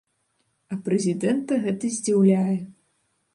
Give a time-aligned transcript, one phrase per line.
[0.75, 2.57] А прэзідэнта гэта здзіўляе.